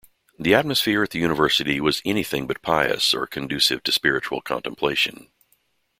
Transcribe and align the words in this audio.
The 0.39 0.55
atmosphere 0.55 1.03
at 1.03 1.11
the 1.11 1.19
university 1.19 1.79
was 1.79 2.01
anything 2.03 2.47
but 2.47 2.63
pious 2.63 3.13
or 3.13 3.27
conducive 3.27 3.83
to 3.83 3.91
spiritual 3.91 4.41
contemplation. 4.41 5.29